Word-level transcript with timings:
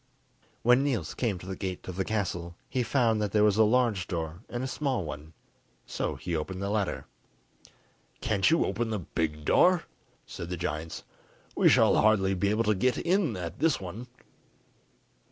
When 0.63 0.81
Niels 0.83 1.13
came 1.13 1.37
to 1.37 1.45
the 1.45 1.55
gate 1.55 1.87
of 1.87 1.95
the 1.95 2.03
castle, 2.03 2.55
he 2.67 2.81
found 2.81 3.21
that 3.21 3.33
there 3.33 3.43
was 3.43 3.57
a 3.57 3.63
large 3.63 4.07
door 4.07 4.41
and 4.49 4.63
a 4.63 4.67
small 4.67 5.05
one, 5.05 5.33
so 5.85 6.15
he 6.15 6.35
opened 6.35 6.59
the 6.59 6.71
latter. 6.71 7.05
"Can't 8.19 8.49
you 8.49 8.65
open 8.65 8.89
the 8.89 8.97
big 8.97 9.45
door?" 9.45 9.83
said 10.25 10.49
the 10.49 10.57
giants; 10.57 11.03
"we 11.55 11.69
shall 11.69 11.97
hardly 12.01 12.33
be 12.33 12.49
able 12.49 12.63
to 12.63 12.73
get 12.73 12.97
in 12.97 13.37
at 13.37 13.59
this 13.59 13.79
one." 13.79 14.07